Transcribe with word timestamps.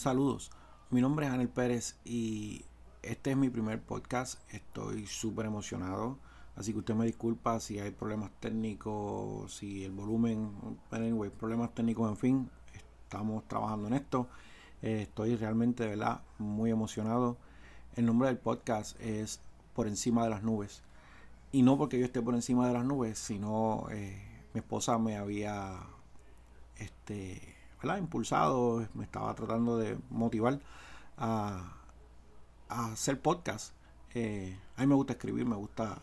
Saludos, 0.00 0.50
mi 0.88 1.02
nombre 1.02 1.26
es 1.26 1.32
Anel 1.32 1.50
Pérez 1.50 1.98
y 2.06 2.64
este 3.02 3.32
es 3.32 3.36
mi 3.36 3.50
primer 3.50 3.82
podcast. 3.82 4.40
Estoy 4.50 5.06
súper 5.06 5.44
emocionado, 5.44 6.16
así 6.56 6.72
que 6.72 6.78
usted 6.78 6.94
me 6.94 7.04
disculpa 7.04 7.60
si 7.60 7.78
hay 7.78 7.90
problemas 7.90 8.30
técnicos, 8.40 9.52
si 9.52 9.84
el 9.84 9.92
volumen, 9.92 10.52
anyway, 10.90 11.28
problemas 11.28 11.74
técnicos, 11.74 12.08
en 12.08 12.16
fin, 12.16 12.50
estamos 12.72 13.46
trabajando 13.46 13.88
en 13.88 13.92
esto. 13.92 14.26
Eh, 14.80 15.02
estoy 15.02 15.36
realmente, 15.36 15.82
de 15.82 15.90
verdad, 15.90 16.22
muy 16.38 16.70
emocionado. 16.70 17.36
El 17.94 18.06
nombre 18.06 18.28
del 18.28 18.38
podcast 18.38 18.98
es 19.02 19.42
Por 19.74 19.86
encima 19.86 20.24
de 20.24 20.30
las 20.30 20.42
nubes. 20.42 20.82
Y 21.52 21.60
no 21.60 21.76
porque 21.76 21.98
yo 21.98 22.06
esté 22.06 22.22
por 22.22 22.34
encima 22.34 22.66
de 22.66 22.72
las 22.72 22.86
nubes, 22.86 23.18
sino 23.18 23.86
eh, 23.90 24.18
mi 24.54 24.60
esposa 24.60 24.96
me 24.96 25.18
había 25.18 25.78
este, 26.78 27.59
impulsado, 27.98 28.86
me 28.94 29.04
estaba 29.04 29.34
tratando 29.34 29.76
de 29.76 29.98
motivar 30.10 30.60
a, 31.16 31.76
hacer 32.68 33.20
podcast. 33.20 33.74
Eh, 34.14 34.56
a 34.76 34.82
mí 34.82 34.86
me 34.86 34.94
gusta 34.94 35.14
escribir, 35.14 35.46
me 35.46 35.56
gusta 35.56 36.00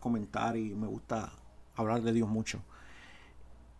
comentar 0.00 0.56
y 0.56 0.74
me 0.74 0.86
gusta 0.86 1.32
hablar 1.76 2.02
de 2.02 2.12
Dios 2.12 2.28
mucho. 2.28 2.60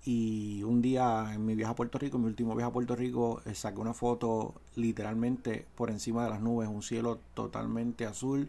Y 0.04 0.62
un 0.62 0.80
día 0.80 1.34
en 1.34 1.44
mi 1.44 1.54
viaje 1.54 1.72
a 1.72 1.76
Puerto 1.76 1.98
Rico, 1.98 2.18
mi 2.18 2.26
último 2.26 2.54
viaje 2.54 2.70
a 2.70 2.72
Puerto 2.72 2.96
Rico, 2.96 3.42
eh, 3.44 3.54
saqué 3.54 3.78
una 3.80 3.92
foto 3.92 4.54
literalmente 4.76 5.66
por 5.74 5.90
encima 5.90 6.24
de 6.24 6.30
las 6.30 6.40
nubes, 6.40 6.68
un 6.68 6.82
cielo 6.82 7.18
totalmente 7.34 8.06
azul 8.06 8.48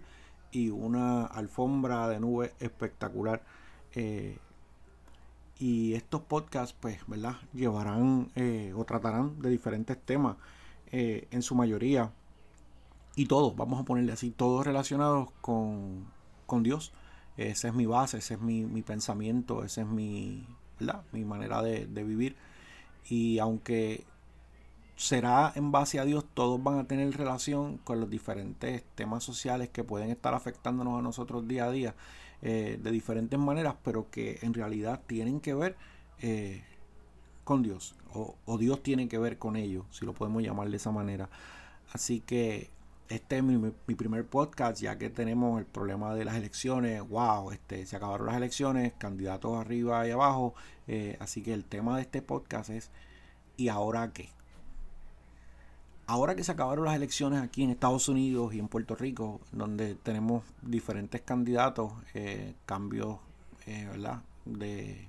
y 0.52 0.70
una 0.70 1.26
alfombra 1.26 2.08
de 2.08 2.20
nubes 2.20 2.54
espectacular. 2.60 3.44
Eh, 3.94 4.38
y 5.60 5.94
estos 5.94 6.22
podcasts, 6.22 6.76
pues, 6.80 7.00
¿verdad? 7.08 7.36
Llevarán 7.54 8.32
eh, 8.36 8.74
o 8.76 8.86
tratarán 8.86 9.42
de 9.42 9.50
diferentes 9.50 10.02
temas 10.02 10.38
eh, 10.92 11.28
en 11.32 11.42
su 11.42 11.54
mayoría. 11.54 12.14
Y 13.16 13.26
todos, 13.26 13.56
vamos 13.58 13.82
a 13.82 13.84
ponerle 13.84 14.14
así, 14.14 14.32
todos 14.32 14.66
relacionados 14.66 15.30
con, 15.42 16.08
Dios. 16.64 16.94
Esa 17.36 17.68
es 17.68 17.74
mi 17.74 17.86
base, 17.86 18.20
ese 18.20 18.36
es 18.36 18.40
mi, 18.40 18.82
pensamiento, 18.82 19.66
esa 19.66 19.82
es 19.82 19.88
mi, 19.88 20.48
mi 21.12 21.26
manera 21.26 21.62
de, 21.62 21.86
de 21.88 22.04
vivir. 22.06 22.38
Y 23.10 23.40
aunque 23.40 24.06
será 24.96 25.52
en 25.56 25.72
base 25.72 26.00
a 26.00 26.06
Dios, 26.06 26.26
todos 26.34 26.62
van 26.64 26.80
a 26.80 26.84
tener 26.86 27.16
relación 27.18 27.78
con 27.80 28.00
los 28.00 28.10
diferentes 28.10 28.84
temas 28.96 29.24
sociales 29.24 29.70
que 29.70 29.84
pueden 29.84 30.10
estar 30.10 30.34
afectándonos 30.34 31.00
a 31.00 31.02
nosotros 31.02 31.48
día 31.48 31.66
a 31.66 31.72
día. 31.72 31.96
Eh, 32.42 32.80
de 32.82 32.92
diferentes 32.92 33.38
maneras, 33.38 33.76
pero 33.84 34.10
que 34.10 34.40
en 34.44 34.54
realidad 34.54 35.02
tienen 35.08 35.42
que 35.42 35.54
ver 35.54 35.76
eh, 36.22 36.64
con 37.44 37.64
Dios, 37.64 37.96
o, 38.14 38.58
Dios 38.58 38.82
tiene 38.82 39.10
que 39.10 39.18
ver 39.18 39.38
con 39.38 39.58
ellos, 39.58 39.86
si 39.92 40.06
lo 40.06 40.14
podemos 40.14 40.42
llamar 40.42 40.70
de 40.70 40.78
esa 40.78 40.92
manera. 40.92 41.30
Así 41.92 42.22
que 42.22 42.70
este 43.10 43.38
es 43.38 43.44
mi, 43.44 43.72
primer 43.96 44.26
podcast, 44.26 44.82
ya 44.82 44.98
que 44.98 45.10
tenemos 45.10 45.60
el 45.60 45.66
problema 45.66 46.16
de 46.16 46.26
las 46.26 46.36
elecciones. 46.36 47.02
Wow, 47.10 47.52
este, 47.52 47.86
se 47.86 47.96
acabaron 47.96 48.28
las 48.28 48.38
elecciones, 48.38 48.94
candidatos 48.98 49.58
arriba 49.58 50.08
y 50.08 50.12
abajo. 50.12 50.54
Eh, 50.88 51.18
así 51.20 51.42
que 51.42 51.54
el 51.54 51.66
tema 51.66 51.98
de 51.98 52.04
este 52.04 52.22
podcast 52.22 52.70
es 52.70 52.92
¿y 53.58 53.68
ahora 53.70 54.14
qué? 54.14 54.30
Ahora 56.10 56.36
que 56.36 56.44
se 56.44 56.52
acabaron 56.52 56.86
las 56.86 56.96
elecciones 56.96 57.40
aquí 57.42 57.64
en 57.64 57.70
Estados 57.70 58.10
Unidos 58.10 58.56
y 58.56 58.60
en 58.60 58.68
Puerto 58.68 58.96
Rico, 58.96 59.40
donde 59.52 59.94
tenemos 59.94 60.44
diferentes 60.64 61.22
candidatos, 61.22 61.94
eh, 62.16 62.56
cambios, 62.66 63.18
eh. 63.68 63.88
De 64.46 65.08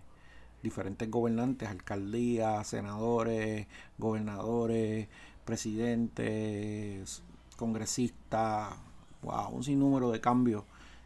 diferentes 0.62 1.10
gobernantes, 1.10 1.70
alcaldías, 1.70 2.66
senadores, 2.66 3.66
gobernadores, 3.96 5.08
presidentes, 5.46 7.22
congresistas, 7.56 8.74
wow, 9.22 9.48
un 9.50 9.64
sinnúmero 9.64 10.10
de 10.10 10.20
cambios 10.20 10.64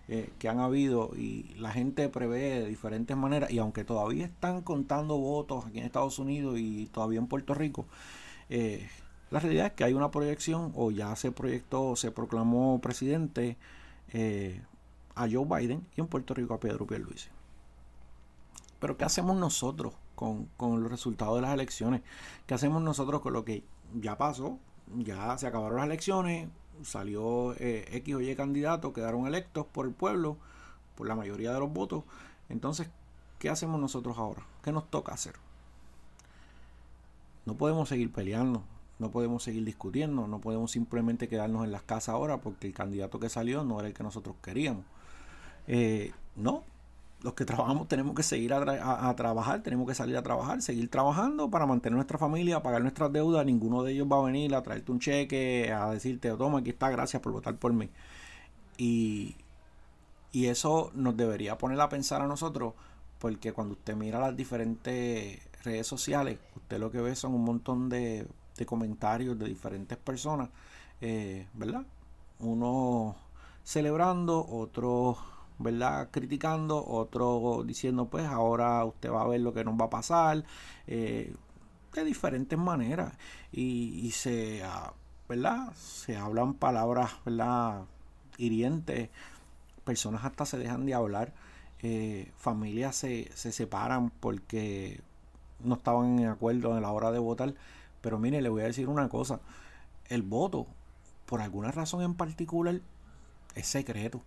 eh, 0.09 0.31
que 0.41 0.49
han 0.49 0.59
habido 0.59 1.13
y 1.17 1.55
la 1.59 1.71
gente 1.71 2.09
prevé 2.09 2.63
de 2.63 2.67
diferentes 2.67 3.17
maneras 3.17 3.53
y 3.53 3.59
aunque 3.59 3.85
todavía 3.85 4.25
están 4.27 4.63
contando 4.63 5.17
votos 5.19 5.67
aquí 5.67 5.79
en 5.79 5.85
Estados 5.85 6.19
Unidos 6.19 6.59
y 6.59 6.87
todavía 6.87 7.21
en 7.21 7.29
Puerto 7.29 7.55
Rico, 7.55 7.87
eh, 8.51 8.89
la 9.35 9.41
realidad 9.41 9.67
es 9.67 9.73
que 9.73 9.83
hay 9.83 9.95
una 9.95 10.13
proyección, 10.13 10.71
o 10.77 10.93
ya 10.93 11.17
se 11.17 11.33
proyectó, 11.33 11.97
se 11.97 12.13
proclamó 12.13 12.81
presidente 12.81 13.57
eh, 14.13 14.63
a 15.17 15.27
Joe 15.29 15.45
Biden 15.45 15.85
y 15.97 16.03
en 16.03 16.07
Puerto 16.07 16.35
Rico 16.35 16.55
a 16.55 16.61
Pedro 16.61 16.87
Pierluisi. 16.87 17.31
Pero 18.79 18.97
¿qué 18.97 19.05
hacemos 19.05 19.37
nosotros 19.37 19.93
con, 20.15 20.49
los 20.57 20.89
resultados 20.89 21.35
de 21.35 21.43
las 21.43 21.53
elecciones? 21.53 22.03
¿Qué 22.47 22.55
hacemos 22.55 22.81
nosotros 22.81 23.23
con 23.23 23.33
lo 23.33 23.45
que 23.45 23.65
ya 23.93 24.17
pasó? 24.17 24.61
Ya 24.99 25.37
se 25.37 25.49
acabaron 25.49 25.79
las 25.79 25.87
elecciones, 25.87 26.49
salió 26.85 27.55
eh, 27.55 27.89
X 27.91 28.15
o 28.15 28.21
Y 28.21 28.37
candidatos, 28.37 28.93
quedaron 28.93 29.27
electos 29.27 29.67
por 29.67 29.87
el 29.87 29.93
pueblo, 29.93 30.37
por 30.95 31.09
la 31.09 31.17
mayoría 31.17 31.53
de 31.53 31.59
los 31.59 31.73
votos. 31.73 32.05
Entonces, 32.49 32.89
¿qué 33.41 33.49
hacemos 33.49 33.81
nosotros 33.81 34.17
ahora? 34.17 34.47
¿Qué 34.63 34.71
nos 34.71 34.89
toca 34.89 35.13
hacer? 35.13 35.35
No 37.47 37.57
podemos 37.57 37.89
seguir 37.89 38.13
peleando, 38.13 38.63
no 38.99 39.11
podemos 39.11 39.43
seguir 39.43 39.65
discutiendo, 39.65 40.27
no 40.29 40.41
podemos 40.41 40.71
simplemente 40.71 41.29
quedarnos 41.29 41.65
en 41.65 41.73
las 41.73 41.83
casas 41.83 42.11
ahora 42.11 42.39
porque 42.39 42.67
el 42.67 42.75
candidato 42.75 43.19
que 43.19 43.29
salió 43.29 43.65
no 43.65 43.79
era 43.81 43.89
el 43.89 43.95
que 43.95 44.03
nosotros 44.03 44.37
queríamos. 44.43 44.85
Eh, 45.67 46.13
no, 46.37 46.63
los 47.25 47.35
que 47.35 47.45
trabajamos 47.45 47.89
tenemos 47.89 48.15
que 48.15 48.23
seguir 48.23 48.53
a, 48.53 49.15
trabajar, 49.17 49.63
tenemos 49.63 49.89
que 49.89 49.95
salir 49.95 50.17
a 50.17 50.23
trabajar, 50.23 50.61
seguir 50.61 50.91
trabajando 50.91 51.51
para 51.51 51.65
mantener 51.67 51.97
nuestra 51.97 52.19
familia, 52.19 52.63
pagar 52.63 52.83
nuestras 52.83 53.11
deudas. 53.13 53.45
Ninguno 53.47 53.83
de 53.83 53.93
ellos 53.93 54.07
va 54.11 54.19
a 54.19 54.23
venir 54.23 54.55
a 54.55 54.63
traerte 54.63 54.93
un 54.93 55.01
cheque, 55.01 55.73
a 55.73 55.91
decirte, 55.91 56.31
toma, 56.37 56.59
aquí 56.59 56.71
está, 56.71 56.91
gracias 56.91 57.23
por 57.23 57.33
votar 57.33 57.57
por 57.57 57.73
mí. 57.73 57.89
Y, 58.77 59.37
y 60.33 60.47
eso 60.47 60.91
nos 60.95 61.17
debería 61.17 61.57
poner 61.57 61.81
a 61.81 61.89
pensar 61.89 62.21
a 62.21 62.27
nosotros, 62.27 62.75
porque 63.19 63.53
cuando 63.53 63.73
usted 63.73 63.97
mira 63.97 64.21
las 64.21 64.37
diferentes 64.37 65.41
redes 65.65 65.87
sociales, 65.87 66.39
usted 66.57 66.79
lo 66.79 66.91
que 66.91 67.01
ve 67.01 67.17
son 67.17 67.33
un 67.35 67.45
montón 67.45 67.89
de 67.89 68.27
de 68.57 68.67
comentarios 68.67 69.39
de 69.39 69.47
diferentes 69.47 69.99
personas, 69.99 70.51
eh, 71.01 71.47
¿verdad? 71.55 71.85
Uno 72.41 73.17
celebrando, 73.63 74.47
otro, 74.47 75.17
¿verdad? 75.59 76.09
Criticando, 76.11 76.85
otro 76.87 77.63
diciendo, 77.65 78.07
pues 78.07 78.27
ahora 78.27 78.85
usted 78.85 79.11
va 79.11 79.23
a 79.23 79.29
ver 79.29 79.41
lo 79.41 79.53
que 79.53 79.65
nos 79.65 79.75
va 79.81 79.87
a 79.87 79.91
pasar, 79.91 80.45
eh, 80.87 81.35
de 81.93 82.05
diferentes 82.05 82.59
maneras. 82.59 83.15
Y, 83.53 84.11
se, 84.13 84.63
ah, 84.65 84.93
¿verdad? 85.29 85.73
Se 85.75 86.17
hablan 86.17 86.55
palabras, 86.55 87.13
¿verdad? 87.25 87.85
Hirientes, 88.39 89.11
personas 89.85 90.25
hasta 90.25 90.47
se 90.47 90.59
dejan 90.59 90.87
de 90.87 90.95
hablar, 90.95 91.33
eh, 91.81 92.33
familias 92.37 92.97
se, 92.97 93.31
se 93.35 93.53
separan 93.53 94.11
porque 94.11 95.01
no 95.63 95.77
estaban 95.77 96.19
en 96.19 96.29
acuerdo 96.29 96.77
en 96.77 96.83
la 96.83 96.91
hora 96.91 97.11
de 97.11 97.19
votar 97.19 97.55
pero 98.05 98.19
mire, 98.19 98.43
le 98.43 98.51
voy 98.51 98.61
a 98.61 98.67
decir 98.67 98.87
una 98.87 99.09
cosa. 99.09 99.41
El 100.11 100.21
voto, 100.21 100.67
por 101.25 101.41
alguna 101.41 101.71
razón 101.71 102.03
en 102.03 102.13
particular, 102.13 102.83
es 103.55 103.67
secreto. 103.67 104.21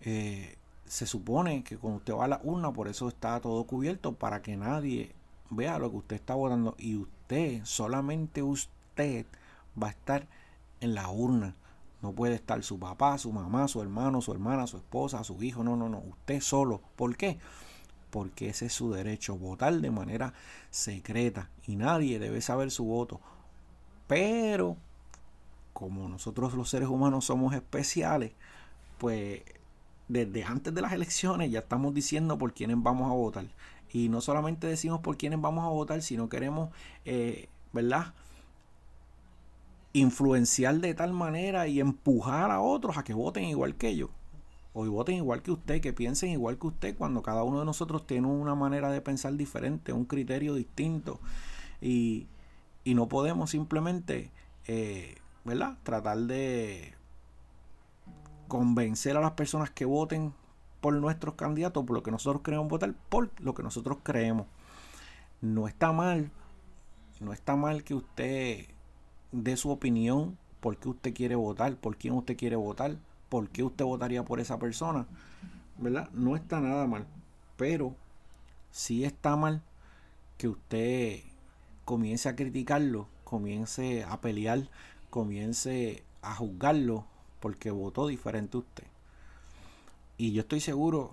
Eh, 0.00 0.56
se 0.84 1.06
supone 1.06 1.62
que 1.62 1.78
cuando 1.78 1.98
usted 1.98 2.12
va 2.12 2.24
a 2.24 2.28
la 2.28 2.40
urna, 2.42 2.72
por 2.72 2.88
eso 2.88 3.06
está 3.06 3.40
todo 3.40 3.62
cubierto, 3.68 4.14
para 4.14 4.42
que 4.42 4.56
nadie 4.56 5.14
vea 5.48 5.78
lo 5.78 5.92
que 5.92 5.98
usted 5.98 6.16
está 6.16 6.34
votando. 6.34 6.74
Y 6.76 6.96
usted, 6.96 7.60
solamente 7.62 8.42
usted, 8.42 9.26
va 9.80 9.86
a 9.86 9.90
estar 9.90 10.26
en 10.80 10.96
la 10.96 11.08
urna. 11.08 11.54
No 12.02 12.10
puede 12.14 12.34
estar 12.34 12.64
su 12.64 12.80
papá, 12.80 13.16
su 13.18 13.30
mamá, 13.30 13.68
su 13.68 13.80
hermano, 13.80 14.22
su 14.22 14.32
hermana, 14.32 14.66
su 14.66 14.78
esposa, 14.78 15.22
su 15.22 15.40
hijo. 15.40 15.62
No, 15.62 15.76
no, 15.76 15.88
no. 15.88 15.98
Usted 15.98 16.40
solo. 16.40 16.80
¿Por 16.96 17.16
qué? 17.16 17.38
Porque 18.14 18.50
ese 18.50 18.66
es 18.66 18.72
su 18.72 18.92
derecho, 18.92 19.36
votar 19.36 19.74
de 19.74 19.90
manera 19.90 20.34
secreta 20.70 21.50
y 21.66 21.74
nadie 21.74 22.20
debe 22.20 22.40
saber 22.42 22.70
su 22.70 22.84
voto. 22.84 23.20
Pero, 24.06 24.76
como 25.72 26.08
nosotros 26.08 26.54
los 26.54 26.70
seres 26.70 26.86
humanos 26.86 27.24
somos 27.24 27.54
especiales, 27.54 28.30
pues 28.98 29.42
desde 30.06 30.44
antes 30.44 30.72
de 30.72 30.80
las 30.80 30.92
elecciones 30.92 31.50
ya 31.50 31.58
estamos 31.58 31.92
diciendo 31.92 32.38
por 32.38 32.54
quiénes 32.54 32.80
vamos 32.80 33.10
a 33.10 33.14
votar. 33.14 33.46
Y 33.92 34.08
no 34.08 34.20
solamente 34.20 34.68
decimos 34.68 35.00
por 35.00 35.16
quiénes 35.16 35.40
vamos 35.40 35.64
a 35.64 35.70
votar, 35.70 36.00
sino 36.00 36.28
queremos, 36.28 36.70
eh, 37.04 37.48
¿verdad? 37.72 38.14
Influenciar 39.92 40.76
de 40.76 40.94
tal 40.94 41.12
manera 41.12 41.66
y 41.66 41.80
empujar 41.80 42.52
a 42.52 42.60
otros 42.60 42.96
a 42.96 43.02
que 43.02 43.12
voten 43.12 43.42
igual 43.42 43.74
que 43.74 43.88
ellos 43.88 44.10
o 44.74 44.84
voten 44.90 45.16
igual 45.16 45.40
que 45.40 45.52
usted, 45.52 45.80
que 45.80 45.92
piensen 45.92 46.30
igual 46.30 46.58
que 46.58 46.66
usted, 46.66 46.96
cuando 46.96 47.22
cada 47.22 47.44
uno 47.44 47.60
de 47.60 47.64
nosotros 47.64 48.06
tiene 48.06 48.26
una 48.26 48.56
manera 48.56 48.90
de 48.90 49.00
pensar 49.00 49.34
diferente, 49.34 49.92
un 49.92 50.04
criterio 50.04 50.54
distinto. 50.54 51.20
Y, 51.80 52.26
no 52.84 53.08
podemos 53.08 53.50
simplemente, 53.50 54.30
eh, 54.66 55.14
¿verdad? 55.44 55.78
Tratar 55.84 56.18
de 56.18 56.92
convencer 58.48 59.16
a 59.16 59.20
las 59.20 59.32
personas 59.32 59.70
que 59.70 59.84
voten 59.84 60.34
por 60.80 60.92
nuestros 60.94 61.34
candidatos, 61.34 61.84
por 61.84 61.96
lo 61.96 62.02
que 62.02 62.10
nosotros 62.10 62.42
queremos 62.42 62.68
votar, 62.68 62.94
por 63.08 63.30
lo 63.40 63.54
que 63.54 63.62
nosotros 63.62 63.98
creemos. 64.02 64.46
No 65.40 65.68
está 65.68 65.92
mal, 65.92 66.30
no 67.20 67.32
está 67.32 67.54
mal 67.54 67.84
que 67.84 67.94
usted 67.94 68.66
dé 69.30 69.56
su 69.56 69.70
opinión, 69.70 70.36
por 70.60 70.76
qué 70.78 70.88
usted 70.88 71.14
quiere 71.14 71.36
votar, 71.36 71.76
por 71.76 71.96
quién 71.96 72.14
usted 72.14 72.36
quiere 72.36 72.56
votar, 72.56 72.96
por 73.34 73.48
qué 73.48 73.64
usted 73.64 73.84
votaría 73.84 74.24
por 74.24 74.38
esa 74.38 74.60
persona, 74.60 75.08
¿verdad? 75.76 76.08
No 76.12 76.36
está 76.36 76.60
nada 76.60 76.86
mal, 76.86 77.04
pero 77.56 77.96
sí 78.70 79.02
está 79.04 79.34
mal 79.34 79.60
que 80.38 80.46
usted 80.46 81.18
comience 81.84 82.28
a 82.28 82.36
criticarlo, 82.36 83.08
comience 83.24 84.04
a 84.04 84.20
pelear, 84.20 84.68
comience 85.10 86.04
a 86.22 86.36
juzgarlo 86.36 87.06
porque 87.40 87.72
votó 87.72 88.06
diferente 88.06 88.56
a 88.56 88.60
usted. 88.60 88.84
Y 90.16 90.30
yo 90.30 90.42
estoy 90.42 90.60
seguro, 90.60 91.12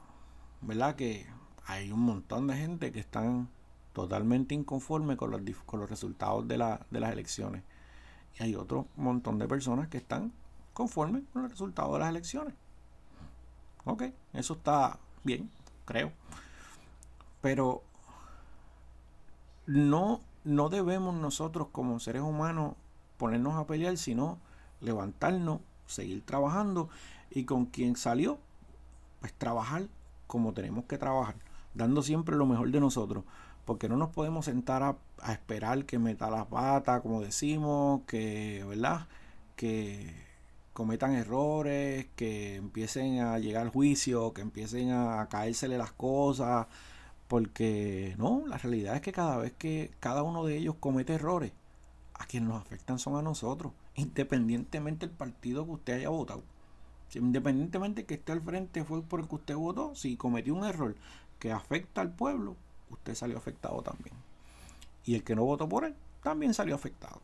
¿verdad? 0.62 0.96
Que 0.96 1.26
hay 1.66 1.92
un 1.92 2.02
montón 2.02 2.46
de 2.46 2.56
gente 2.56 2.92
que 2.92 3.00
están 3.00 3.50
totalmente 3.94 4.54
inconformes 4.54 5.18
con 5.18 5.32
los, 5.32 5.42
con 5.66 5.80
los 5.80 5.90
resultados 5.90 6.48
de, 6.48 6.60
la, 6.60 6.86
de 6.92 7.00
las 7.00 7.14
elecciones. 7.14 7.64
Y 8.40 8.44
hay 8.44 8.54
otro 8.54 8.86
montón 8.96 9.40
de 9.40 9.48
personas 9.48 9.88
que 9.88 9.98
están 9.98 10.32
conformes 10.74 11.24
con 11.32 11.44
los 11.44 11.52
resultados 11.52 11.94
de 11.94 12.00
las 12.00 12.10
elecciones. 12.10 12.54
Ok, 13.86 14.04
eso 14.34 14.54
está 14.54 15.00
bien, 15.24 15.50
creo. 15.86 16.12
Pero 17.42 17.84
no, 19.66 20.22
no 20.44 20.70
debemos 20.70 21.16
nosotros 21.16 21.68
como 21.72 22.00
seres 22.00 22.22
humanos 22.22 22.76
ponernos 23.18 23.56
a 23.56 23.66
pelear, 23.66 23.98
sino 23.98 24.40
levantarnos, 24.82 25.62
seguir 25.86 26.26
trabajando 26.26 26.90
y 27.30 27.46
con 27.46 27.66
quien 27.66 27.96
salió, 27.96 28.40
pues 29.20 29.34
trabajar 29.34 29.88
como 30.28 30.54
tenemos 30.54 30.86
que 30.86 30.98
trabajar, 30.98 31.36
dando 31.74 32.02
siempre 32.02 32.36
lo 32.36 32.46
mejor 32.46 32.72
de 32.72 32.80
nosotros, 32.80 33.24
porque 33.66 33.90
no 33.90 33.98
nos 33.98 34.10
podemos 34.10 34.46
sentar 34.46 34.82
a, 34.84 35.32
esperar 35.32 35.86
que 35.86 36.00
meta 36.00 36.30
las 36.32 36.48
patas, 36.48 37.02
como 37.02 37.22
decimos, 37.22 38.02
que, 38.08 38.64
¿verdad? 38.68 39.08
Que 39.56 40.31
cometan 40.82 41.14
errores, 41.14 42.08
que 42.16 42.56
empiecen 42.56 43.20
a 43.20 43.38
llegar 43.38 43.70
juicio, 43.70 44.34
que 44.34 44.42
empiecen 44.42 44.90
a 44.90 45.28
caérsele 45.30 45.78
las 45.78 45.92
cosas, 45.92 46.66
porque 47.28 48.16
no, 48.18 48.42
la 48.48 48.58
realidad 48.58 48.96
es 48.96 49.02
que 49.02 49.12
cada 49.12 49.38
vez 49.38 49.54
que 49.54 49.92
cada 50.00 50.24
uno 50.24 50.44
de 50.44 50.58
ellos 50.58 50.74
comete 50.80 51.14
errores, 51.14 51.52
a 52.16 52.26
quienes 52.26 52.50
nos 52.50 52.60
afectan 52.60 52.98
son 52.98 53.16
a 53.16 53.22
nosotros, 53.22 53.74
independientemente 53.94 55.06
del 55.06 55.16
partido 55.16 55.66
que 55.66 55.72
usted 55.72 55.94
haya 55.98 56.10
votado. 56.10 56.42
Independientemente 57.14 58.06
que 58.06 58.16
esté 58.16 58.32
al 58.32 58.42
frente 58.42 58.84
fue 58.84 59.04
por 59.04 59.20
el 59.20 59.28
que 59.28 59.36
usted 59.36 59.56
votó, 59.56 59.94
si 59.94 60.18
cometió 60.18 60.56
un 60.56 60.66
error 60.66 60.96
que 61.38 61.52
afecta 61.52 62.02
al 62.02 62.12
pueblo, 62.12 62.56
usted 62.90 63.14
salió 63.14 63.38
afectado 63.38 63.84
también. 63.84 64.16
Y 65.06 65.14
el 65.14 65.24
que 65.24 65.36
no 65.36 65.44
votó 65.44 65.70
por 65.70 65.86
él, 65.86 65.94
también 66.24 66.56
salió 66.56 66.74
afectado. 66.74 67.22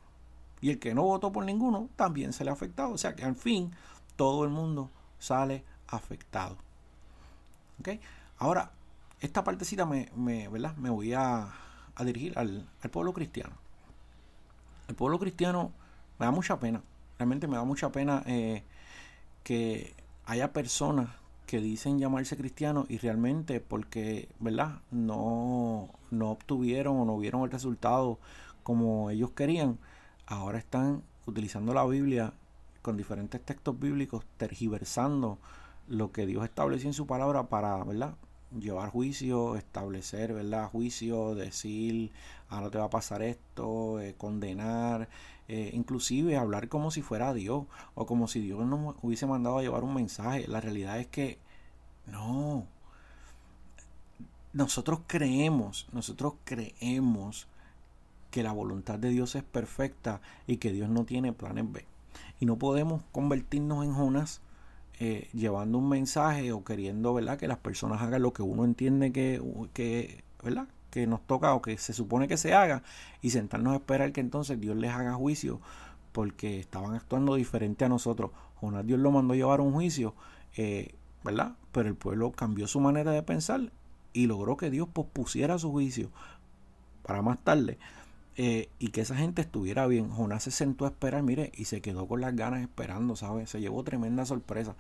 Y 0.62 0.72
el 0.72 0.80
que 0.80 0.94
no 0.94 1.04
votó 1.04 1.32
por 1.32 1.46
ninguno, 1.46 1.90
también 1.96 2.34
salió 2.34 2.54
afectado. 2.54 2.92
O 2.92 2.98
sea 2.98 3.16
que 3.16 3.24
al 3.24 3.36
fin 3.36 3.72
todo 4.16 4.44
el 4.44 4.50
mundo 4.50 4.90
sale 5.20 5.64
afectado. 5.88 6.58
¿Ok? 7.80 7.90
Ahora, 8.38 8.72
esta 9.20 9.44
partecita 9.44 9.86
me, 9.86 10.12
me, 10.16 10.48
¿verdad? 10.48 10.76
me 10.78 10.90
voy 10.90 11.14
a, 11.14 11.54
dirigir 12.04 12.38
al, 12.38 12.68
al 12.82 12.90
pueblo 12.90 13.14
cristiano. 13.14 13.56
El 14.88 14.96
pueblo 14.96 15.20
cristiano 15.20 15.72
me 16.20 16.26
da 16.26 16.32
mucha 16.32 16.60
pena. 16.60 16.82
Realmente 17.18 17.48
me 17.48 17.58
da 17.58 17.64
mucha 17.64 17.92
pena 17.92 18.24
eh, 18.26 18.64
que 19.44 19.96
haya 20.26 20.54
personas 20.54 21.10
que 21.48 21.62
dicen 21.62 21.98
llamarse 21.98 22.38
cristianos 22.38 22.86
y 22.90 22.98
realmente 22.98 23.62
porque, 23.62 24.30
¿verdad? 24.40 24.82
No, 24.92 25.90
no 26.12 26.32
obtuvieron 26.32 27.00
o 27.00 27.06
no 27.06 27.18
vieron 27.18 27.44
el 27.44 27.52
resultado 27.52 28.20
como 28.64 29.10
ellos 29.10 29.32
querían, 29.32 29.80
ahora 30.28 30.60
están 30.60 31.04
utilizando 31.26 31.74
la 31.74 31.86
Biblia 31.86 32.34
con 32.82 32.98
diferentes 32.98 33.42
textos 33.44 33.80
bíblicos, 33.80 34.26
tergiversando 34.38 35.40
lo 35.88 36.12
que 36.12 36.26
Dios 36.26 36.44
estableció 36.44 36.90
en 36.90 36.94
su 36.94 37.08
palabra 37.08 37.48
para, 37.48 37.84
¿verdad? 37.84 38.16
llevar 38.58 38.90
juicio, 38.90 39.56
establecer, 39.56 40.34
¿verdad? 40.34 40.70
Juicio, 40.70 41.36
decir, 41.36 42.12
ahora 42.50 42.70
te 42.70 42.78
va 42.78 42.86
a 42.86 42.90
pasar 42.90 43.22
esto, 43.22 44.00
eh, 44.00 44.16
condenar, 44.18 45.10
eh, 45.48 45.72
inclusive 45.74 46.38
hablar 46.38 46.70
como 46.70 46.92
si 46.92 47.02
fuera 47.02 47.34
Dios 47.34 47.66
o 47.96 48.06
como 48.06 48.28
si 48.28 48.42
Dios 48.42 48.66
nos 48.66 48.96
hubiese 49.02 49.26
mandado 49.26 49.58
a 49.58 49.62
llevar 49.62 49.84
un 49.84 49.94
mensaje. 49.94 50.48
La 50.48 50.62
realidad 50.62 51.00
es 51.00 51.08
que 51.08 51.40
no. 52.06 52.66
Nosotros 54.54 55.02
creemos, 55.08 55.88
nosotros 55.92 56.34
creemos 56.44 57.48
que 58.38 58.44
la 58.44 58.52
voluntad 58.52 59.00
de 59.00 59.10
Dios 59.10 59.34
es 59.34 59.42
perfecta 59.42 60.22
y 60.46 60.58
que 60.58 60.72
Dios 60.72 60.90
no 60.90 61.06
tiene 61.06 61.34
planes 61.34 61.72
B. 61.72 61.88
Y 62.40 62.46
no 62.46 62.60
podemos 62.60 63.02
convertirnos 63.12 63.84
en 63.84 63.96
Jonas 63.96 64.42
eh, 65.00 65.28
llevando 65.34 65.80
un 65.80 65.90
mensaje 65.90 66.52
o 66.52 66.64
queriendo 66.64 67.16
¿verdad? 67.16 67.40
que 67.40 67.48
las 67.48 67.58
personas 67.58 68.00
hagan 68.00 68.22
lo 68.22 68.34
que 68.34 68.44
uno 68.44 68.64
entiende 68.64 69.12
que, 69.12 69.42
que, 69.74 70.24
¿verdad? 70.44 70.68
que 70.92 71.08
nos 71.08 71.26
toca 71.26 71.56
o 71.56 71.64
que 71.64 71.80
se 71.80 71.94
supone 71.94 72.28
que 72.28 72.38
se 72.38 72.54
haga 72.54 72.84
y 73.24 73.32
sentarnos 73.32 73.74
a 73.74 73.78
esperar 73.78 74.12
que 74.12 74.22
entonces 74.22 74.62
Dios 74.62 74.78
les 74.78 74.92
haga 74.92 75.16
juicio 75.16 75.60
porque 76.12 76.60
estaban 76.60 76.94
actuando 76.94 77.34
diferente 77.34 77.86
a 77.86 77.90
nosotros. 77.90 78.30
Jonás 78.62 78.86
Dios 78.86 79.00
lo 79.00 79.10
mandó 79.10 79.34
a 79.34 79.38
llevar 79.38 79.62
un 79.62 79.74
juicio, 79.74 80.14
eh, 80.58 80.94
¿verdad? 81.24 81.56
Pero 81.72 81.90
el 81.90 81.96
pueblo 81.96 82.34
cambió 82.34 82.68
su 82.68 82.82
manera 82.82 83.14
de 83.14 83.24
pensar 83.24 83.72
y 84.14 84.28
logró 84.28 84.58
que 84.58 84.70
Dios 84.70 84.88
pospusiera 84.94 85.58
su 85.58 85.72
juicio 85.72 86.12
para 87.02 87.24
más 87.24 87.44
tarde. 87.44 87.80
Eh, 88.40 88.70
y 88.78 88.90
que 88.90 89.02
esa 89.02 89.16
gente 89.16 89.42
estuviera 89.42 89.88
bien. 89.88 90.12
Jonás 90.12 90.44
se 90.44 90.52
sentó 90.52 90.86
a 90.86 90.90
esperar, 90.90 91.24
mire, 91.24 91.52
y 91.56 91.66
se 91.66 91.82
quedó 91.82 92.08
con 92.08 92.22
las 92.22 92.36
ganas 92.36 92.62
esperando, 92.62 93.16
¿sabes? 93.16 93.50
Se 93.50 93.60
llevó 93.60 93.84
tremenda 93.84 94.28
sorpresa. 94.28 94.76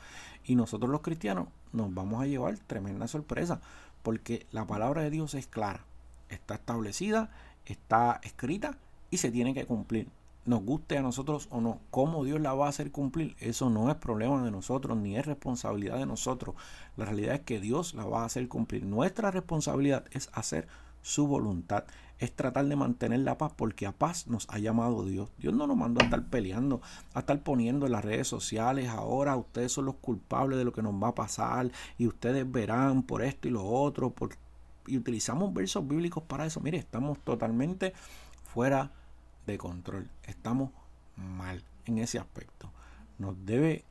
Y 0.45 0.55
nosotros 0.55 0.91
los 0.91 1.01
cristianos 1.01 1.47
nos 1.73 1.91
vamos 1.91 2.21
a 2.21 2.27
llevar 2.27 2.55
tremenda 2.59 3.07
sorpresa, 3.07 3.59
porque 4.03 4.45
la 4.51 4.67
palabra 4.67 5.01
de 5.01 5.09
Dios 5.09 5.33
es 5.33 5.47
clara, 5.47 5.83
está 6.29 6.53
establecida, 6.53 7.31
está 7.65 8.21
escrita 8.23 8.77
y 9.09 9.17
se 9.17 9.31
tiene 9.31 9.55
que 9.55 9.65
cumplir. 9.65 10.07
Nos 10.45 10.63
guste 10.63 10.97
a 10.97 11.01
nosotros 11.01 11.47
o 11.49 11.59
no, 11.59 11.79
cómo 11.89 12.23
Dios 12.23 12.39
la 12.39 12.53
va 12.53 12.67
a 12.67 12.69
hacer 12.69 12.91
cumplir, 12.91 13.35
eso 13.39 13.71
no 13.71 13.89
es 13.89 13.97
problema 13.97 14.43
de 14.43 14.51
nosotros, 14.51 14.95
ni 14.97 15.17
es 15.17 15.25
responsabilidad 15.25 15.97
de 15.97 16.05
nosotros. 16.05 16.55
La 16.95 17.05
realidad 17.05 17.35
es 17.35 17.41
que 17.41 17.59
Dios 17.59 17.95
la 17.95 18.05
va 18.05 18.21
a 18.21 18.25
hacer 18.25 18.47
cumplir. 18.47 18.85
Nuestra 18.85 19.31
responsabilidad 19.31 20.05
es 20.11 20.29
hacer 20.31 20.67
su 21.07 21.25
voluntad 21.25 21.85
es 22.19 22.33
tratar 22.33 22.65
de 22.65 22.75
mantener 22.75 23.21
la 23.21 23.37
paz 23.37 23.53
porque 23.55 23.85
a 23.85 23.93
paz 23.93 24.27
nos 24.27 24.45
ha 24.49 24.59
llamado 24.59 25.05
Dios. 25.05 25.29
Dios 25.37 25.53
no 25.53 25.65
nos 25.65 25.77
mandó 25.77 26.01
a 26.01 26.03
estar 26.03 26.25
peleando, 26.25 26.81
a 27.13 27.19
estar 27.19 27.39
poniendo 27.43 27.85
en 27.85 27.93
las 27.93 28.03
redes 28.03 28.27
sociales, 28.27 28.89
ahora 28.89 29.37
ustedes 29.37 29.71
son 29.71 29.85
los 29.85 29.95
culpables 29.95 30.57
de 30.57 30.65
lo 30.65 30.73
que 30.73 30.81
nos 30.81 31.01
va 31.01 31.09
a 31.09 31.15
pasar 31.15 31.71
y 31.97 32.07
ustedes 32.07 32.51
verán 32.51 33.03
por 33.03 33.21
esto 33.21 33.47
y 33.47 33.51
lo 33.51 33.63
otro. 33.63 34.13
y 34.85 34.97
utilizamos 34.97 35.53
versos 35.53 35.87
bíblicos 35.87 36.23
para 36.23 36.45
eso. 36.45 36.59
Mire, 36.59 36.77
estamos 36.77 37.19
totalmente 37.19 37.93
fuera 38.53 38.91
de 39.45 39.57
control. 39.57 40.09
Estamos 40.23 40.71
mal 41.15 41.63
en 41.85 41.99
ese 41.99 42.19
aspecto. 42.19 42.69
Nos, 43.17 43.45
debe, 43.45 43.85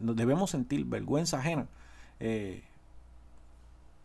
nos 0.00 0.14
debemos 0.14 0.50
sentir 0.50 0.84
vergüenza 0.84 1.38
ajena. 1.38 1.66
Eh, 2.20 2.62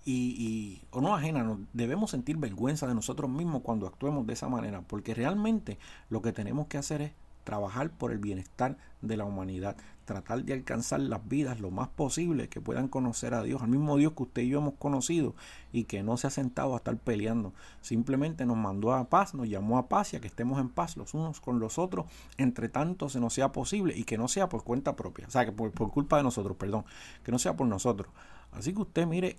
y, 0.05 0.81
o 0.91 1.01
no 1.01 1.15
ajena, 1.15 1.57
debemos 1.73 2.11
sentir 2.11 2.37
vergüenza 2.37 2.87
de 2.87 2.95
nosotros 2.95 3.29
mismos 3.29 3.61
cuando 3.61 3.85
actuemos 3.87 4.25
de 4.25 4.33
esa 4.33 4.49
manera, 4.49 4.81
porque 4.81 5.13
realmente 5.13 5.77
lo 6.09 6.21
que 6.21 6.31
tenemos 6.31 6.67
que 6.67 6.77
hacer 6.77 7.01
es 7.01 7.11
trabajar 7.43 7.89
por 7.91 8.11
el 8.11 8.19
bienestar 8.19 8.77
de 9.01 9.17
la 9.17 9.25
humanidad, 9.25 9.75
tratar 10.05 10.43
de 10.43 10.53
alcanzar 10.53 10.99
las 10.99 11.27
vidas 11.27 11.59
lo 11.59 11.71
más 11.71 11.87
posible 11.87 12.47
que 12.47 12.61
puedan 12.61 12.87
conocer 12.87 13.33
a 13.33 13.43
Dios, 13.43 13.61
al 13.61 13.69
mismo 13.69 13.97
Dios 13.97 14.13
que 14.13 14.23
usted 14.23 14.41
y 14.43 14.49
yo 14.49 14.59
hemos 14.59 14.75
conocido 14.75 15.35
y 15.71 15.85
que 15.85 16.03
no 16.03 16.17
se 16.17 16.27
ha 16.27 16.29
sentado 16.29 16.73
a 16.73 16.77
estar 16.77 16.97
peleando, 16.97 17.53
simplemente 17.81 18.45
nos 18.45 18.57
mandó 18.57 18.93
a 18.93 19.09
paz, 19.09 19.33
nos 19.33 19.47
llamó 19.47 19.77
a 19.77 19.89
paz 19.89 20.13
y 20.13 20.17
a 20.17 20.21
que 20.21 20.27
estemos 20.27 20.59
en 20.59 20.69
paz 20.69 20.97
los 20.97 21.13
unos 21.13 21.39
con 21.41 21.59
los 21.59 21.79
otros, 21.79 22.05
entre 22.37 22.69
tanto 22.69 23.09
se 23.09 23.19
nos 23.19 23.33
sea 23.33 23.51
posible 23.51 23.97
y 23.97 24.03
que 24.03 24.17
no 24.17 24.27
sea 24.27 24.49
por 24.49 24.63
cuenta 24.63 24.95
propia, 24.95 25.27
o 25.27 25.31
sea, 25.31 25.45
que 25.45 25.51
por 25.51 25.71
culpa 25.91 26.17
de 26.17 26.23
nosotros, 26.23 26.57
perdón, 26.57 26.85
que 27.23 27.31
no 27.31 27.39
sea 27.39 27.55
por 27.55 27.67
nosotros. 27.67 28.11
Así 28.51 28.73
que 28.73 28.81
usted 28.81 29.05
mire, 29.05 29.37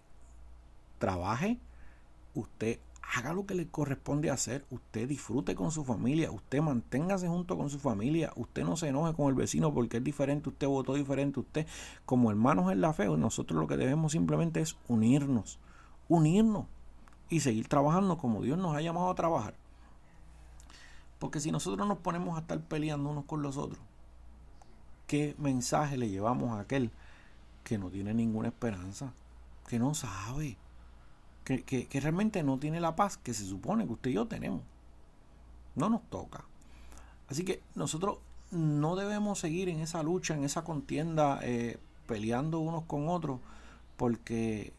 trabaje, 1.01 1.59
usted 2.35 2.79
haga 3.17 3.33
lo 3.33 3.45
que 3.45 3.55
le 3.55 3.67
corresponde 3.67 4.31
hacer, 4.31 4.65
usted 4.71 5.09
disfrute 5.09 5.57
con 5.57 5.73
su 5.73 5.85
familia, 5.85 6.31
usted 6.31 6.61
manténgase 6.61 7.27
junto 7.27 7.57
con 7.57 7.69
su 7.69 7.81
familia, 7.81 8.33
usted 8.37 8.63
no 8.63 8.77
se 8.77 8.89
enoje 8.89 9.15
con 9.15 9.29
el 9.29 9.35
vecino 9.35 9.75
porque 9.75 9.97
es 9.97 10.05
diferente, 10.05 10.51
usted 10.51 10.69
votó 10.69 10.95
diferente, 10.95 11.41
usted 11.41 11.67
como 12.07 12.31
hermanos 12.31 12.71
en 12.71 12.81
la 12.81 12.93
fe, 12.93 13.07
nosotros 13.07 13.59
lo 13.59 13.67
que 13.67 13.77
debemos 13.77 14.13
simplemente 14.13 14.61
es 14.61 14.77
unirnos, 14.87 15.59
unirnos 16.09 16.67
y 17.29 17.41
seguir 17.41 17.67
trabajando 17.67 18.17
como 18.17 18.43
Dios 18.43 18.59
nos 18.59 18.77
ha 18.77 18.81
llamado 18.81 19.11
a 19.11 19.15
trabajar. 19.17 19.55
Porque 21.19 21.41
si 21.41 21.51
nosotros 21.51 21.87
nos 21.89 21.99
ponemos 21.99 22.37
a 22.37 22.43
estar 22.43 22.61
peleando 22.61 23.11
unos 23.11 23.25
con 23.25 23.43
los 23.43 23.57
otros, 23.57 23.81
¿qué 25.09 25.35
mensaje 25.39 25.97
le 25.97 26.09
llevamos 26.09 26.57
a 26.57 26.61
aquel 26.61 26.93
que 27.65 27.77
no 27.77 27.91
tiene 27.91 28.15
ninguna 28.15 28.49
esperanza, 28.49 29.13
que 29.67 29.81
no 29.81 29.95
sabe? 29.95 30.57
Que, 31.45 32.01
realmente 32.01 32.43
no 32.43 32.59
tiene 32.59 32.81
la 32.81 32.97
paz 32.97 33.17
que 33.17 33.35
se 33.35 33.45
supone 33.45 33.87
que 33.87 33.93
usted 33.93 34.11
y 34.11 34.15
yo 34.15 34.27
tenemos. 34.27 34.63
No 35.75 35.89
nos 35.89 36.03
toca. 36.11 36.45
Así 37.29 37.45
que 37.45 37.63
nosotros 37.75 38.19
no 38.51 38.97
debemos 38.97 39.39
seguir 39.39 39.69
en 39.69 39.81
esa 39.81 40.03
lucha, 40.03 40.35
en 40.35 40.45
esa 40.45 40.65
contienda, 40.65 41.41
eh, 41.43 41.79
peleando 42.07 42.59
unos 42.59 42.85
con 42.85 43.09
otros, 43.09 43.41
porque 43.97 44.73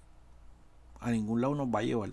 a 1.00 1.12
ningún 1.12 1.42
lado 1.42 1.56
nos 1.56 1.68
va 1.68 1.80
a 1.80 1.84
llevar. 1.84 2.12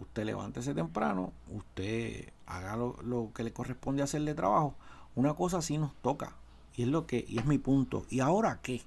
Usted 0.00 0.24
levántese 0.24 0.74
temprano, 0.74 1.32
usted 1.50 2.32
haga 2.46 2.76
lo, 2.76 2.96
lo 3.02 3.30
que 3.34 3.44
le 3.44 3.52
corresponde 3.52 4.02
hacer 4.02 4.22
de 4.22 4.34
trabajo. 4.34 4.74
Una 5.14 5.34
cosa 5.34 5.60
sí 5.60 5.76
nos 5.78 5.94
toca, 5.96 6.34
y 6.76 6.82
es 6.82 6.88
lo 6.88 7.06
que, 7.06 7.24
y 7.28 7.38
es 7.38 7.46
mi 7.46 7.58
punto. 7.58 8.06
¿Y 8.10 8.20
ahora 8.20 8.60
qué? 8.62 8.82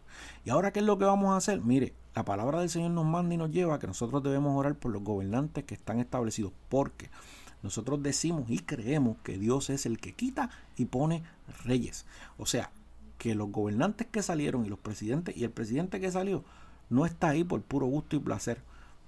¿Y 0.46 0.50
ahora 0.50 0.72
qué 0.72 0.80
es 0.80 0.86
lo 0.86 0.98
que 0.98 1.06
vamos 1.06 1.34
a 1.34 1.38
hacer? 1.38 1.62
Mire, 1.62 1.94
la 2.16 2.26
palabra 2.26 2.60
del 2.60 2.70
Señor 2.70 2.92
nos 2.92 3.06
manda 3.06 3.34
y 3.34 3.38
nos 3.38 3.52
lleva 3.52 3.76
a 3.76 3.80
que 3.80 3.88
nosotros 3.88 4.24
debemos 4.24 4.58
orar 4.58 4.76
por 4.76 4.92
los 4.92 5.04
gobernantes 5.04 5.64
que 5.64 5.74
están 5.74 6.00
establecidos. 6.00 6.54
Porque 6.70 7.10
nosotros 7.64 8.04
decimos 8.04 8.50
y 8.50 8.60
creemos 8.60 9.18
que 9.24 9.38
Dios 9.38 9.70
es 9.70 9.86
el 9.86 9.98
que 10.00 10.14
quita 10.14 10.50
y 10.78 10.86
pone 10.86 11.24
reyes. 11.64 12.06
O 12.38 12.46
sea, 12.46 12.72
que 13.18 13.36
los 13.36 13.52
gobernantes 13.52 14.08
que 14.08 14.22
salieron 14.22 14.66
y 14.66 14.70
los 14.70 14.80
presidentes 14.80 15.36
y 15.38 15.44
el 15.44 15.52
presidente 15.52 16.00
que 16.02 16.12
salió 16.12 16.44
no 16.90 17.06
está 17.06 17.30
ahí 17.30 17.44
por 17.44 17.62
puro 17.62 17.86
gusto 17.88 18.16
y 18.16 18.20
placer. 18.20 18.60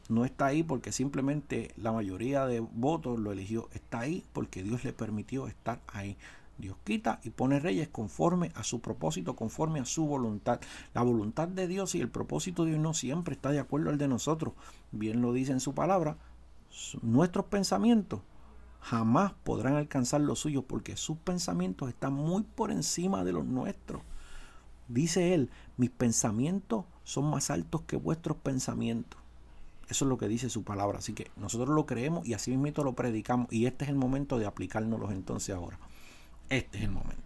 No 0.08 0.24
está 0.24 0.46
ahí 0.46 0.63
porque 0.63 0.91
simplemente 0.91 1.72
la 1.77 1.91
mayoría 1.91 2.46
de 2.46 2.60
votos 2.60 3.20
lo 3.20 3.32
eligió. 3.32 3.70
Está 3.74 4.00
ahí 4.01 4.24
porque 4.34 4.63
Dios 4.63 4.84
le 4.84 4.94
permitió 4.94 5.48
estar 5.48 5.82
ahí. 5.88 6.15
Dios 6.57 6.77
quita 6.83 7.19
y 7.24 7.29
pone 7.31 7.59
reyes 7.59 7.89
conforme 7.89 8.51
a 8.55 8.63
su 8.63 8.79
propósito, 8.79 9.35
conforme 9.35 9.79
a 9.79 9.85
su 9.85 10.05
voluntad. 10.05 10.59
La 10.93 11.01
voluntad 11.01 11.47
de 11.47 11.67
Dios 11.67 11.95
y 11.95 12.01
el 12.01 12.09
propósito 12.09 12.63
de 12.63 12.71
Dios 12.71 12.81
no 12.81 12.93
siempre 12.93 13.35
está 13.35 13.51
de 13.51 13.59
acuerdo 13.59 13.89
al 13.89 13.97
de 13.97 14.07
nosotros. 14.07 14.53
Bien 14.91 15.21
lo 15.21 15.33
dice 15.33 15.51
en 15.51 15.59
su 15.59 15.74
palabra. 15.74 16.17
Nuestros 17.01 17.45
pensamientos 17.45 18.21
jamás 18.81 19.33
podrán 19.43 19.75
alcanzar 19.75 20.21
los 20.21 20.39
suyos 20.39 20.63
porque 20.67 20.95
sus 20.97 21.17
pensamientos 21.17 21.89
están 21.89 22.13
muy 22.13 22.43
por 22.43 22.71
encima 22.71 23.24
de 23.24 23.33
los 23.33 23.45
nuestros. 23.45 24.01
Dice 24.88 25.33
él, 25.33 25.50
mis 25.77 25.89
pensamientos 25.89 26.85
son 27.03 27.29
más 27.29 27.50
altos 27.50 27.81
que 27.81 27.97
vuestros 27.97 28.38
pensamientos. 28.38 29.19
Eso 29.89 30.05
es 30.05 30.09
lo 30.09 30.17
que 30.17 30.27
dice 30.27 30.50
su 30.50 30.63
palabra. 30.63 31.00
Así 31.00 31.13
que 31.13 31.31
nosotros 31.38 31.69
lo 31.69 31.85
creemos 31.85 32.27
y 32.27 32.33
así 32.33 32.55
mismo 32.55 32.83
lo 32.83 32.93
predicamos. 32.93 33.51
Y 33.51 33.65
este 33.65 33.85
es 33.85 33.89
el 33.89 33.95
momento 33.95 34.38
de 34.39 34.45
aplicárnoslos 34.45 35.12
entonces 35.12 35.55
ahora. 35.55 35.79
Este 36.50 36.78
es 36.78 36.84
el 36.84 36.92
momento. 36.92 37.25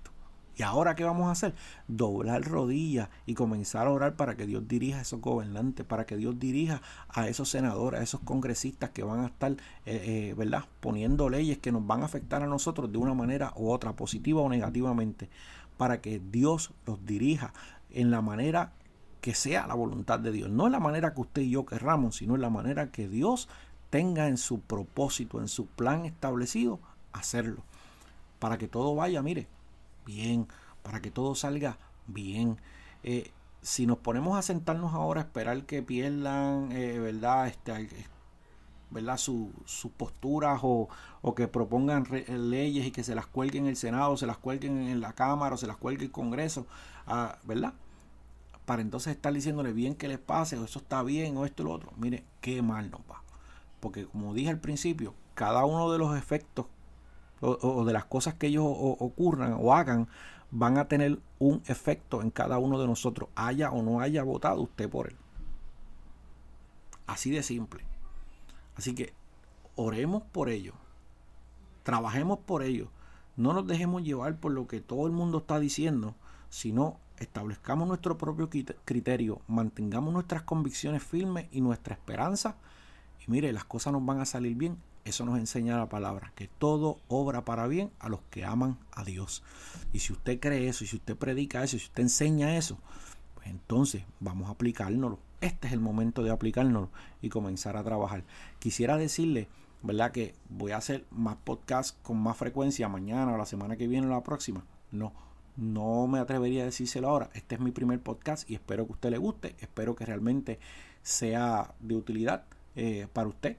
¿Y 0.60 0.64
ahora 0.64 0.94
qué 0.96 1.06
vamos 1.06 1.28
a 1.28 1.32
hacer? 1.32 1.56
Doblar 1.88 2.44
rodillas 2.44 3.08
y 3.26 3.34
comenzar 3.34 3.88
a 3.88 3.92
orar 3.92 4.16
para 4.18 4.36
que 4.36 4.46
Dios 4.46 4.68
dirija 4.68 5.00
a 5.00 5.02
esos 5.04 5.22
gobernantes, 5.22 5.86
para 5.86 6.06
que 6.06 6.18
Dios 6.18 6.38
dirija 6.38 6.82
a 7.08 7.30
esos 7.30 7.50
senadores, 7.50 8.02
a 8.02 8.04
esos 8.04 8.20
congresistas 8.20 8.90
que 8.90 9.04
van 9.04 9.22
a 9.22 9.28
estar, 9.28 9.54
eh, 9.54 9.58
eh, 9.86 10.34
¿verdad?, 10.38 10.66
poniendo 10.82 11.30
leyes 11.30 11.60
que 11.60 11.72
nos 11.72 11.88
van 11.88 12.02
a 12.02 12.06
afectar 12.06 12.44
a 12.44 12.48
nosotros 12.48 12.92
de 12.92 12.98
una 12.98 13.14
manera 13.14 13.54
u 13.56 13.72
otra, 13.72 13.94
positiva 13.94 14.42
o 14.42 14.50
negativamente, 14.50 15.30
para 15.78 16.02
que 16.02 16.20
Dios 16.20 16.74
los 16.86 17.06
dirija 17.06 17.54
en 17.90 18.12
la 18.12 18.22
manera 18.22 18.74
que 19.22 19.36
sea 19.36 19.66
la 19.66 19.76
voluntad 19.76 20.20
de 20.20 20.34
Dios. 20.34 20.50
No 20.50 20.66
en 20.66 20.74
la 20.74 20.82
manera 20.82 21.14
que 21.14 21.22
usted 21.22 21.42
y 21.42 21.52
yo 21.52 21.66
querramos, 21.66 22.18
sino 22.18 22.36
en 22.36 22.42
la 22.42 22.50
manera 22.50 22.92
que 22.92 23.08
Dios 23.08 23.48
tenga 23.90 24.28
en 24.28 24.36
su 24.36 24.60
propósito, 24.60 25.40
en 25.40 25.48
su 25.48 25.68
plan 25.68 26.06
establecido, 26.06 26.82
hacerlo 27.14 27.64
para 28.40 28.58
que 28.58 28.68
todo 28.68 28.96
vaya, 28.96 29.22
mire, 29.22 29.48
bien, 30.06 30.48
para 30.82 31.02
que 31.02 31.12
todo 31.12 31.36
salga 31.36 31.78
bien. 32.08 32.58
Eh, 33.04 33.32
si 33.62 33.86
nos 33.86 33.98
ponemos 33.98 34.38
a 34.38 34.42
sentarnos 34.42 34.94
ahora 34.94 35.22
a 35.22 35.24
esperar 35.26 35.64
que 35.66 35.84
pierdan, 35.84 36.72
eh, 36.72 36.98
¿verdad? 37.00 37.48
Este, 37.48 37.90
¿verdad? 38.90 39.18
sus 39.18 39.52
posturas 39.98 40.62
o, 40.64 40.90
que 41.36 41.48
propongan 41.48 42.06
leyes 42.28 42.88
y 42.88 42.92
que 42.92 43.04
se 43.04 43.16
las 43.16 43.28
cuelguen 43.28 43.64
en 43.64 43.70
el 43.70 43.76
Senado, 43.76 44.18
se 44.18 44.26
las 44.26 44.38
cuelguen 44.38 44.88
en 44.88 45.02
la 45.02 45.14
Cámara 45.14 45.56
o 45.56 45.58
se 45.58 45.68
las 45.68 45.78
cuelgue 45.78 46.06
el 46.06 46.12
Congreso, 46.12 46.66
ah, 47.06 47.38
¿verdad? 47.44 47.74
Para 48.66 48.82
entonces 48.82 49.16
estar 49.16 49.34
diciéndole 49.34 49.74
bien 49.74 49.96
que 49.96 50.08
les 50.08 50.20
pase, 50.20 50.58
o 50.58 50.66
eso 50.66 50.80
está 50.80 51.04
bien, 51.04 51.38
o 51.38 51.46
esto 51.46 51.64
y 51.64 51.66
lo 51.66 51.74
otro. 51.74 51.92
Mire, 51.98 52.24
qué 52.42 52.62
mal 52.62 52.92
nos 52.92 53.02
va. 53.02 53.24
Porque 53.80 54.06
como 54.06 54.34
dije 54.34 54.50
al 54.50 54.60
principio, 54.60 55.14
cada 55.34 55.66
uno 55.66 55.92
de 55.92 55.98
los 55.98 56.18
efectos 56.18 56.68
o, 57.42 57.86
de 57.86 57.94
las 57.94 58.06
cosas 58.06 58.36
que 58.36 58.48
ellos 58.48 58.66
ocurran 58.66 59.56
o 59.60 59.74
hagan 59.74 60.08
van 60.52 60.78
a 60.78 60.88
tener 60.88 61.20
un 61.38 61.62
efecto 61.68 62.22
en 62.22 62.32
cada 62.32 62.58
uno 62.58 62.80
de 62.80 62.88
nosotros, 62.88 63.30
haya 63.36 63.72
o 63.72 63.84
no 63.84 64.00
haya 64.00 64.24
votado 64.24 64.62
usted 64.62 64.90
por 64.90 65.10
él. 65.10 65.16
Así 67.08 67.32
de 67.32 67.44
simple. 67.44 67.84
Así 68.76 68.96
que 68.96 69.14
oremos 69.76 70.24
por 70.24 70.50
ello, 70.50 70.74
trabajemos 71.84 72.40
por 72.40 72.64
ello, 72.64 72.90
no 73.36 73.54
nos 73.54 73.68
dejemos 73.68 74.04
llevar 74.04 74.38
por 74.38 74.52
lo 74.52 74.68
que 74.68 74.82
todo 74.82 75.06
el 75.06 75.14
mundo 75.14 75.40
está 75.40 75.60
diciendo, 75.60 76.16
sino 76.50 76.98
establezcamos 77.18 77.88
nuestro 77.88 78.18
propio 78.18 78.50
criterio, 78.50 79.42
mantengamos 79.48 80.14
nuestras 80.14 80.44
convicciones 80.44 81.04
firmes 81.04 81.48
y 81.52 81.62
nuestra 81.62 81.94
esperanza. 81.94 82.56
Y 83.26 83.32
mire, 83.32 83.52
las 83.54 83.66
cosas 83.66 83.94
nos 83.94 84.06
van 84.06 84.20
a 84.20 84.26
salir 84.26 84.56
bien 84.56 84.78
eso 85.10 85.26
nos 85.26 85.38
enseña 85.38 85.78
la 85.78 85.90
palabra, 85.90 86.32
que 86.36 86.48
todo 86.48 87.00
obra 87.08 87.46
para 87.46 87.68
bien 87.68 87.92
a 88.00 88.10
los 88.10 88.22
que 88.30 88.46
aman 88.46 88.78
a 88.92 89.04
Dios. 89.04 89.44
Y 89.94 90.00
si 90.00 90.14
usted 90.14 90.40
cree 90.40 90.68
eso, 90.68 90.84
y 90.84 90.88
si 90.88 90.96
usted 90.98 91.16
predica 91.16 91.64
eso, 91.64 91.76
y 91.76 91.80
si 91.80 91.88
usted 91.88 92.04
enseña 92.04 92.56
eso, 92.58 92.78
pues 93.36 93.48
entonces 93.48 94.04
vamos 94.20 94.48
a 94.48 94.52
aplicárnoslo. 94.52 95.20
Este 95.42 95.68
es 95.68 95.74
el 95.74 95.80
momento 95.80 96.24
de 96.24 96.32
aplicárnoslo 96.32 96.90
y 97.22 97.30
comenzar 97.30 97.78
a 97.78 97.84
trabajar. 97.84 98.24
Quisiera 98.60 98.98
decirle, 98.98 99.48
¿verdad? 99.82 100.12
Que 100.12 100.36
voy 100.50 100.72
a 100.72 100.78
hacer 100.78 101.06
más 101.12 101.38
podcasts 101.38 101.98
con 102.04 102.18
más 102.18 102.38
frecuencia 102.38 102.90
mañana 102.90 103.34
o 103.34 103.38
la 103.38 103.46
semana 103.46 103.78
que 103.78 103.88
viene 103.88 104.08
o 104.08 104.10
la 104.10 104.24
próxima. 104.24 104.66
No, 104.92 105.14
no 105.56 106.08
me 106.08 106.20
atrevería 106.20 106.64
a 106.64 106.66
decírselo 106.66 107.10
ahora. 107.10 107.30
Este 107.34 107.56
es 107.56 107.62
mi 107.62 107.72
primer 107.72 108.02
podcast 108.02 108.50
y 108.50 108.56
espero 108.56 108.86
que 108.86 108.94
a 108.94 108.96
usted 108.96 109.10
le 109.12 109.18
guste. 109.18 109.56
Espero 109.60 109.96
que 109.96 110.06
realmente 110.06 110.60
sea 111.02 111.74
de 111.80 111.96
utilidad 111.96 112.44
eh, 112.76 113.08
para 113.12 113.28
usted. 113.28 113.58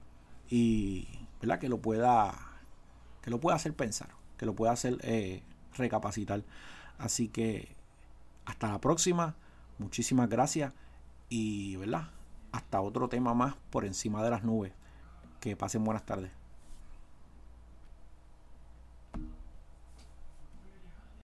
Y 0.49 1.07
¿verdad? 1.41 1.59
Que 1.59 1.69
lo 1.69 1.81
pueda, 1.81 2.33
que 3.21 3.29
lo 3.29 3.39
pueda 3.39 3.55
hacer 3.55 3.75
pensar, 3.75 4.09
que 4.37 4.45
lo 4.45 4.55
pueda 4.55 4.71
hacer 4.71 4.97
eh, 5.01 5.43
recapacitar. 5.75 6.43
Así 6.97 7.27
que 7.27 7.75
hasta 8.45 8.69
la 8.69 8.79
próxima, 8.79 9.35
muchísimas 9.79 10.29
gracias 10.29 10.73
y 11.29 11.75
¿verdad? 11.77 12.09
hasta 12.51 12.81
otro 12.81 13.09
tema 13.09 13.33
más 13.33 13.55
por 13.69 13.85
encima 13.85 14.23
de 14.23 14.29
las 14.29 14.43
nubes. 14.43 14.73
Que 15.39 15.55
pasen 15.55 15.83
buenas 15.83 16.05
tardes. 16.05 16.40